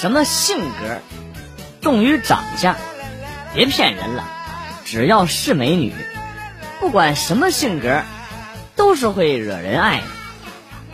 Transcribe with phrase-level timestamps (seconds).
[0.00, 0.98] 什么性格，
[1.82, 2.74] 重于长相，
[3.52, 4.24] 别骗人了。
[4.86, 5.92] 只要是美女，
[6.80, 8.00] 不管什么性格，
[8.76, 10.04] 都是会惹人爱的。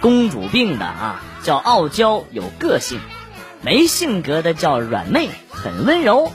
[0.00, 2.98] 公主病的啊，叫傲娇有个性；
[3.62, 6.32] 没性格的叫软妹，很温柔。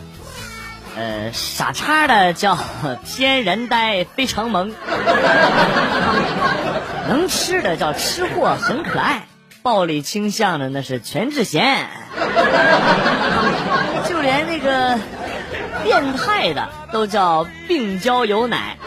[0.96, 2.58] 呃，傻叉的叫
[3.06, 4.72] 天然呆，非常萌；
[7.10, 9.24] 能吃的叫吃货，很可爱；
[9.62, 11.90] 暴力倾向的那是全智贤。
[14.08, 14.98] 就连那个。
[15.84, 18.78] 变态的都叫病娇有奶，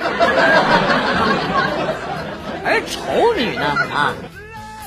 [2.64, 4.12] 而丑女呢啊，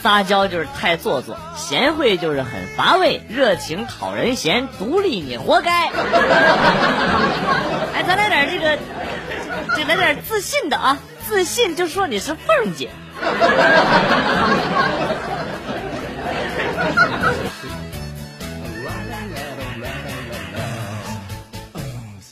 [0.01, 5.87] 撒娇就是太做作，贤惠就是很乏味，热情讨人嫌，独立你活该。
[7.93, 8.77] 哎，咱来点这个，
[9.75, 12.89] 就来点自信的啊，自信就说你是凤姐。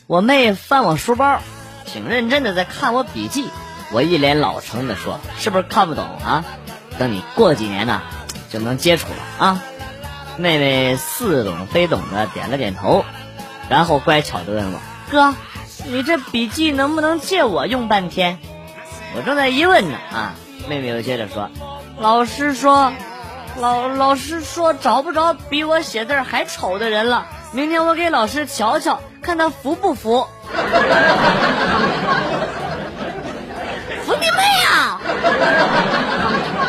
[0.07, 1.39] 我妹翻我书包，
[1.85, 3.49] 挺认真的在看我笔记。
[3.91, 6.45] 我一脸老成的说：“是不是看不懂啊？
[6.99, 8.03] 等你过几年呢，
[8.51, 9.63] 就能接触了啊。”
[10.37, 13.03] 妹妹似懂非懂的点了点头，
[13.67, 15.33] 然后乖巧的问我：“哥，
[15.87, 18.37] 你这笔记能不能借我用半天？”
[19.17, 20.35] 我正在疑问呢啊，
[20.69, 21.49] 妹妹又接着说
[21.97, 22.93] ：“老师说，
[23.57, 27.25] 老老师说找不着比我写字还丑的人了。
[27.55, 30.27] 明天我给老师瞧瞧。”看他服不服？
[34.05, 34.99] 服你妹呀！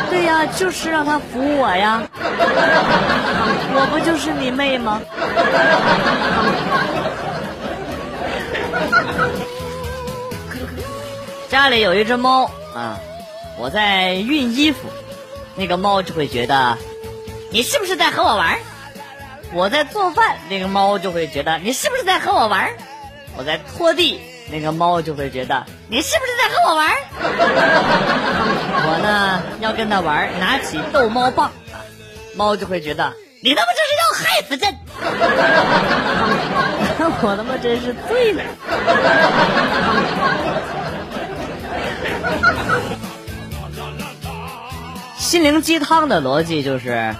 [0.09, 2.01] 对呀，就是让他服我呀！
[3.75, 4.99] 我不就是你妹吗？
[11.47, 12.97] 家里有一只猫啊，
[13.59, 14.87] 我在熨衣服，
[15.55, 16.75] 那个猫就会觉得
[17.51, 18.57] 你是不是在和我玩？
[19.53, 22.69] 我在做饭，那个猫就会觉得你是不是在和我玩？
[23.37, 24.19] 我在拖地，
[24.51, 26.91] 那个猫就会觉得你是不是在和我玩？
[28.89, 31.51] 我呢要跟它玩，拿起逗猫棒，
[32.35, 34.75] 猫就会觉得你他妈这是要害死朕！
[37.21, 38.43] 我他妈真是醉了。
[45.17, 47.15] 心灵鸡汤的逻辑就是。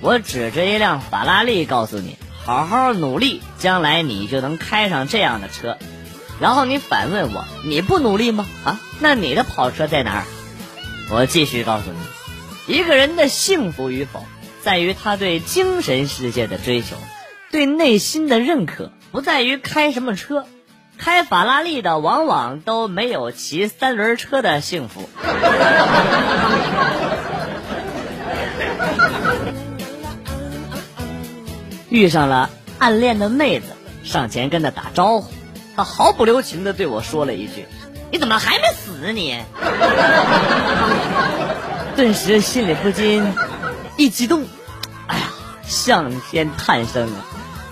[0.00, 5.76] 我指着一辆法拉利告诉你：好好努力，将来你就能开上这样的车。
[6.40, 8.46] 然后你反问我：你不努力吗？
[8.64, 10.24] 啊，那你的跑车在哪儿？
[11.10, 14.24] 我继续告诉你：一个人的幸福与否，
[14.62, 16.96] 在于他对精神世界的追求，
[17.50, 20.46] 对内心的认可，不在于开什么车。
[20.96, 25.08] 开法拉利的往往都没有骑三轮车的幸福。
[31.90, 33.66] 遇上了暗恋的妹子，
[34.04, 35.30] 上前跟她打招呼，
[35.76, 37.66] 她毫不留情的对我说了一句
[38.12, 39.38] ：“你怎么还没死你？”
[41.96, 43.32] 顿时心里不禁
[43.96, 44.44] 一激动，
[45.06, 45.24] 哎呀，
[45.64, 47.24] 向天叹声啊！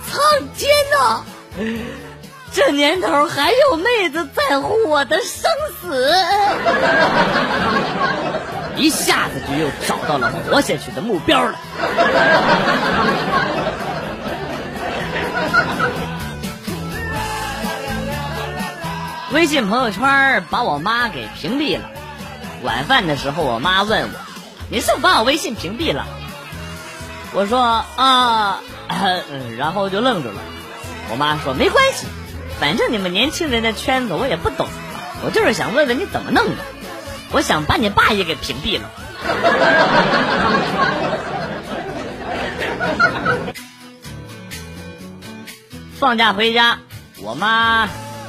[0.08, 0.20] 苍
[0.56, 1.24] 天呐，
[2.52, 5.48] 这年头还有妹子在乎我的生
[5.80, 6.12] 死，
[8.76, 11.54] 一下子就又找到了活下去的目标了。
[19.36, 21.90] 微信朋友圈把我妈给屏蔽了。
[22.62, 24.08] 晚饭的时候，我妈问我
[24.72, 26.06] ：“你是不是把我微信屏蔽了？”
[27.36, 27.60] 我说
[27.96, 28.60] ：“啊。”
[29.58, 30.40] 然后就愣住了。
[31.10, 32.06] 我妈说：“没关系，
[32.58, 34.68] 反正你们年轻人的圈子我也不懂，
[35.22, 36.56] 我就是想问问你怎么弄的。
[37.30, 38.90] 我想把你爸也给屏蔽了。
[46.00, 46.78] ”放假回家，
[47.20, 47.86] 我妈。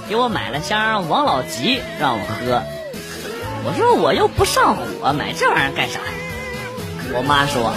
[0.07, 2.63] 给我买了箱王老吉让我喝，
[3.65, 5.99] 我说我又不上火，买这玩意儿干啥？
[7.13, 7.73] 我妈说，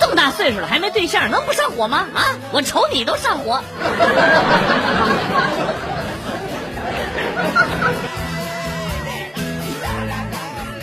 [0.00, 2.06] 这么大岁数了还没对象，能不上火吗？
[2.14, 3.62] 啊，我瞅你都上火。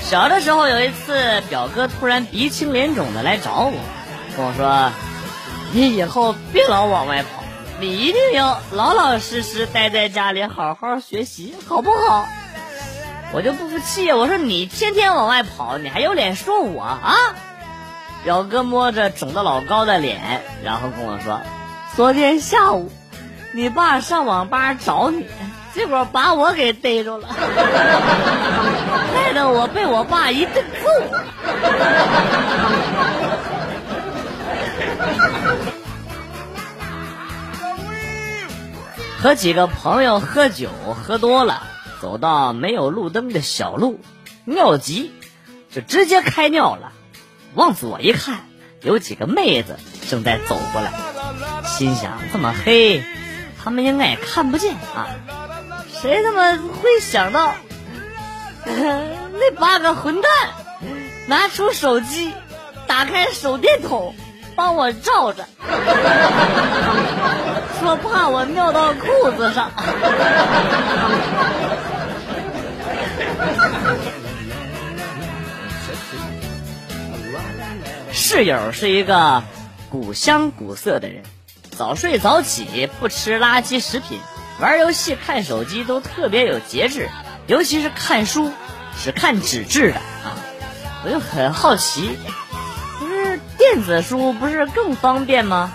[0.01, 3.74] 小的时候有一次，表哥突然鼻青脸肿的来找我，
[4.38, 4.92] 跟我说，
[5.74, 7.41] 你以后别老往外跑。
[7.81, 12.28] 你一定要老老实实待在家里，好好学习，好不好？
[13.33, 17.16] 我就不服气，我说你天天往外跑，你还有脸说我啊？
[18.24, 21.42] 表哥摸着肿的老高的脸，然后跟我说
[21.98, 22.92] ：“昨天下午，
[23.51, 25.25] 你爸上网吧找你，
[25.74, 27.27] 结果把我给逮着了，
[29.16, 30.88] 害得我被我爸一顿揍。”
[39.22, 41.62] 和几个朋友喝酒喝多了，
[42.02, 44.00] 走到没有路灯的小路，
[44.46, 45.14] 尿急，
[45.70, 46.92] 就直接开尿了。
[47.54, 48.46] 往左一看，
[48.82, 49.78] 有几个妹子
[50.10, 50.92] 正在走过来，
[51.66, 53.04] 心想这么黑，
[53.64, 55.06] 他们应该也看不见啊。
[56.02, 57.54] 谁他妈会想到，
[58.66, 60.32] 那八个混蛋
[61.28, 62.34] 拿出手机，
[62.88, 64.16] 打开手电筒，
[64.56, 65.46] 帮我照着，
[67.81, 69.72] 说怕我尿到裤子上。
[78.12, 79.42] 室友是一个
[79.89, 81.24] 古香古色的人，
[81.75, 84.19] 早睡早起，不吃垃圾食品，
[84.60, 87.10] 玩游戏、看手机都特别有节制，
[87.48, 88.51] 尤其是看书，
[89.04, 90.38] 只看纸质的啊。
[91.04, 92.16] 我就很好奇，
[93.00, 95.74] 不是电子书不是更方便吗？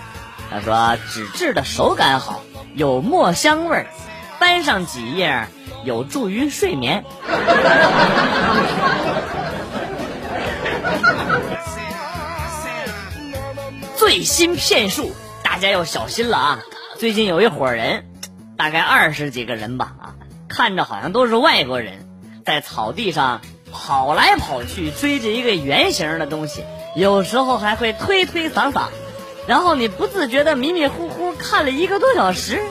[0.49, 2.41] 他说纸质的手感好，
[2.73, 3.87] 有墨香味儿，
[4.39, 5.47] 翻上几页
[5.83, 7.03] 有助于睡眠。
[13.97, 15.11] 最新骗术，
[15.43, 16.59] 大家要小心了啊！
[16.97, 18.05] 最近有一伙人，
[18.55, 20.15] 大概二十几个人吧，啊，
[20.47, 22.07] 看着好像都是外国人，
[22.45, 23.41] 在草地上
[23.71, 26.63] 跑来跑去，追着一个圆形的东西，
[26.95, 28.83] 有时候还会推推搡搡，
[29.47, 32.61] 然后你不自觉的迷迷糊糊看了一个多小时，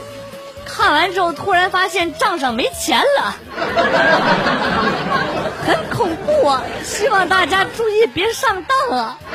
[0.65, 3.35] 看完之后突然发现账上没钱了，
[5.65, 6.61] 很恐怖啊！
[6.83, 9.17] 希望大家注意别上当啊！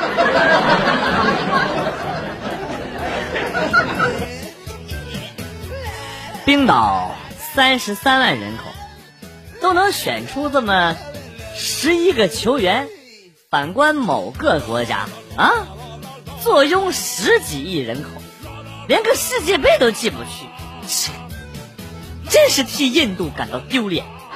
[6.45, 7.15] 冰岛
[7.53, 8.63] 三十三万人口，
[9.61, 10.95] 都能选出这么
[11.55, 12.87] 十一个球员。
[13.49, 15.05] 反观某个国家
[15.37, 15.67] 啊，
[16.43, 18.09] 坐拥十几亿人口，
[18.89, 20.45] 连个世界杯都进不去，
[20.85, 21.13] 切，
[22.29, 24.03] 真是替印度感到丢脸。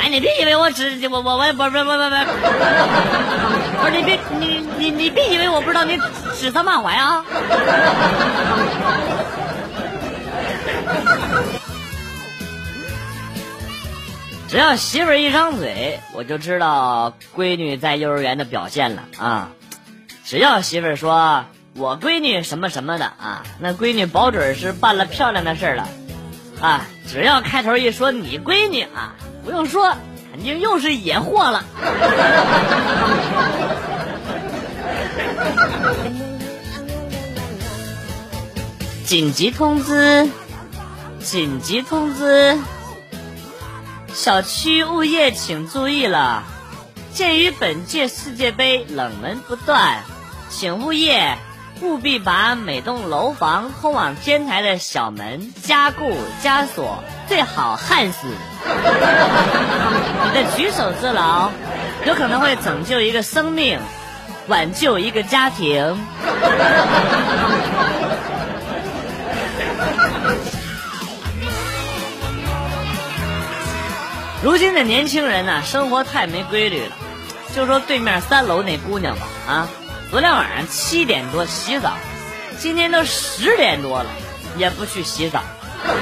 [0.00, 2.16] 哎，你别以为我只我我我不不不不不，
[3.82, 5.96] 不是你别你你你别以为我不知道你
[6.36, 7.24] 指桑骂槐啊！
[14.48, 19.50] 只要媳妇儿一张嘴，我就知道闺女在幼儿园的表现了啊！
[20.24, 21.44] 只要媳妇儿说
[21.74, 25.88] 我闺女什么什么的啊，那闺女保准是办了漂亮的事儿了
[26.60, 26.86] 啊！
[27.08, 29.14] 只要开头一说你闺女啊。
[29.44, 29.94] 不用说，
[30.32, 31.64] 肯定又是野货了。
[39.04, 40.28] 紧急通知！
[41.20, 42.58] 紧急通知！
[44.16, 46.42] 小区物业请注意了，
[47.12, 50.04] 鉴于本届世界杯冷门不断，
[50.48, 51.36] 请物业。
[51.82, 58.28] 务必把每栋楼房通往天台的小门加固加锁，最好焊死。
[60.24, 61.50] 你的举手之劳，
[62.06, 63.78] 有可能会拯救一个生命，
[64.48, 66.00] 挽救一个家庭。
[74.46, 76.92] 如今的年轻人呢，生活太没规律了。
[77.52, 79.68] 就说对面三楼那姑娘吧，啊。
[80.08, 81.94] 昨天晚上七点多洗澡，
[82.56, 84.06] 今天都十点多了，
[84.56, 85.42] 也不去洗澡，
[85.84, 86.00] 仍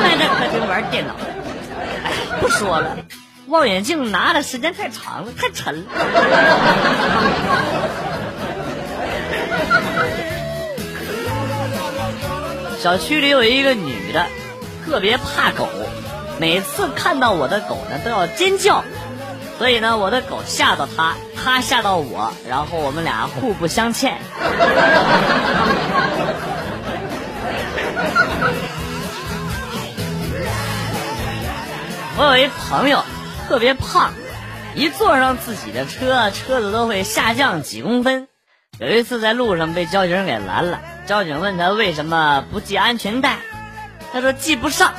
[0.00, 1.14] 然在客厅玩电脑。
[2.04, 2.96] 哎，不说了，
[3.48, 5.84] 望远镜拿的时间太长了，太沉了。
[12.80, 14.24] 小区里有一个女的，
[14.86, 15.68] 特别怕狗，
[16.38, 18.84] 每次看到我的狗呢，都要尖叫。
[19.58, 24.18] 所以呢，我的狗吓到它，它吓到我，然后我们俩互不相欠。
[32.18, 33.02] 我有一朋友
[33.48, 34.12] 特别胖，
[34.74, 38.28] 一坐上自己的车，车子都会下降几公分。
[38.78, 43.38] 有一次在路上被交警给拦了，交警问他为什么不系安全带，
[44.12, 44.92] 他说系不上。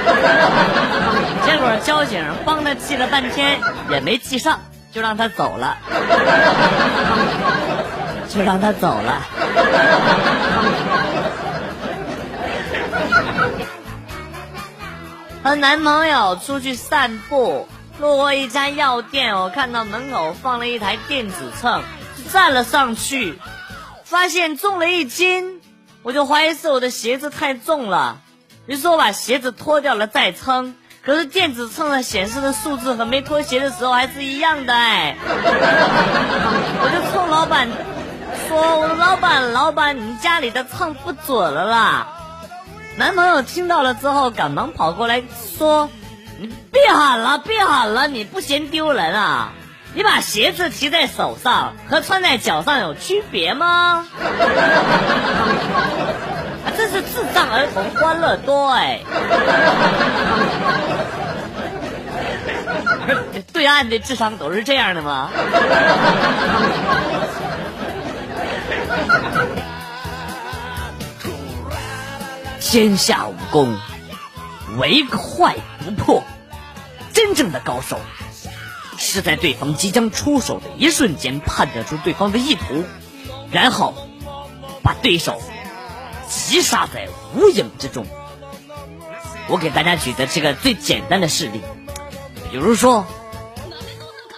[1.46, 3.58] 结果交警帮他记了半天
[3.90, 4.60] 也没记上，
[4.92, 5.78] 就让他走了，
[8.28, 9.22] 就让他走了。
[15.42, 17.66] 和男朋友出去散步，
[17.98, 21.82] 路过一家药店，我看到门口放了一台电子秤，
[22.30, 23.38] 站了上去，
[24.04, 25.62] 发现重了一斤，
[26.02, 28.18] 我就怀疑是我的鞋子太重了。
[28.70, 35.16] 于是我把鞋子脱掉了再称，可是电子秤上显示的数字和没脱鞋的时候还是一样的哎！
[36.80, 37.66] 我就冲老板
[38.46, 42.06] 说：“我说老板，老板，你家里的秤不准了啦！”
[42.96, 45.20] 男朋友听到了之后，赶忙跑过来
[45.58, 45.88] 说
[46.38, 49.50] ：“你别喊了，别喊了，你不嫌丢人啊？
[49.94, 54.06] 你把鞋子提在手上和穿在脚上有区别吗？”
[56.64, 59.00] 啊，这是智障儿童欢乐多哎！
[63.52, 65.30] 对岸的智商都是这样的吗？
[72.60, 73.76] 天下武功，
[74.78, 76.22] 唯快不破。
[77.12, 77.98] 真正的高手，
[78.96, 82.84] 是在对方即将出手的一瞬间判断出对方的意图，
[83.50, 83.94] 然后
[84.82, 85.42] 把对手
[86.30, 88.06] 击杀在无影之中。
[89.48, 91.60] 我给大家举的这个最简单的事例，
[92.50, 93.04] 比如说，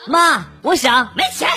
[0.07, 1.49] 妈，我想没钱。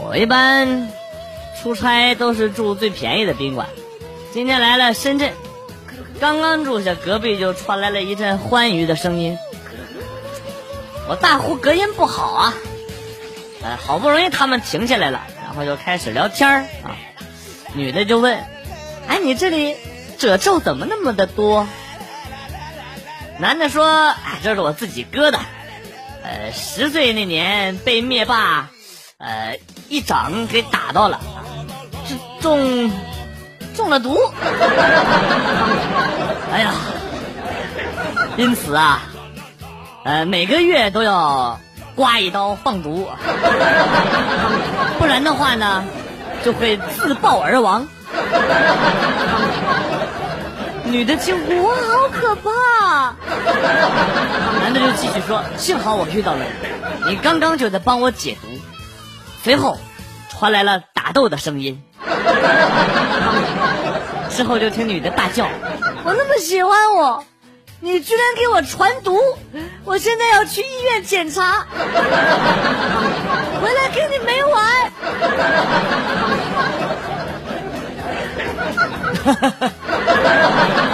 [0.00, 0.88] 我一般
[1.62, 3.68] 出差都是住最便宜的宾馆。
[4.32, 5.32] 今天来了深圳，
[6.18, 9.38] 刚刚住下，隔壁就传来了一阵欢愉的声音。
[11.08, 12.54] 我大呼隔音不好啊，
[13.62, 16.48] 呃，好不容易他们停下来了，然后就开始聊天
[16.82, 16.96] 啊。
[17.74, 18.38] 女的就问
[19.08, 19.76] ：“哎，你这里
[20.18, 21.66] 褶皱怎么那么的多？”
[23.38, 25.38] 男的说：“哎，这是我自己割的，
[26.22, 28.70] 呃，十岁那年被灭霸。”
[29.18, 29.58] 呃，
[29.88, 31.20] 一掌给打到了，
[32.40, 32.90] 中
[33.74, 34.18] 中了毒。
[36.52, 36.74] 哎呀，
[38.36, 39.02] 因此啊，
[40.04, 41.58] 呃，每个月都要
[41.94, 43.08] 刮一刀放毒，
[44.98, 45.82] 不然的话呢，
[46.44, 47.86] 就会自爆而亡。
[50.84, 53.14] 女的惊呼：“哇，好可怕！”
[54.62, 56.44] 男的就继续说：“幸好我遇到了
[57.06, 58.48] 你，你刚刚就在帮我解毒。”
[59.42, 59.78] 随后，
[60.28, 61.82] 传来了打斗的声音。
[64.28, 65.46] 之后就听女的大叫
[66.04, 67.24] ：“我那么喜欢我，
[67.84, 69.20] 你居然给我传毒！
[69.84, 71.66] 我现在要去医院检查，
[73.60, 74.64] 回来跟你没完！”